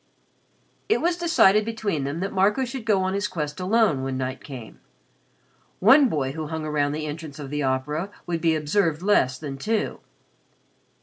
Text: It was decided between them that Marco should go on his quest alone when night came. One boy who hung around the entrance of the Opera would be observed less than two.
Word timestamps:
It 0.89 0.99
was 0.99 1.15
decided 1.15 1.63
between 1.63 2.05
them 2.05 2.21
that 2.21 2.33
Marco 2.33 2.65
should 2.65 2.85
go 2.85 3.03
on 3.03 3.13
his 3.13 3.27
quest 3.27 3.59
alone 3.59 4.01
when 4.01 4.17
night 4.17 4.43
came. 4.43 4.79
One 5.77 6.09
boy 6.09 6.31
who 6.31 6.47
hung 6.47 6.65
around 6.65 6.93
the 6.93 7.05
entrance 7.05 7.37
of 7.37 7.51
the 7.51 7.61
Opera 7.61 8.09
would 8.25 8.41
be 8.41 8.55
observed 8.55 9.03
less 9.03 9.37
than 9.37 9.59
two. 9.59 9.99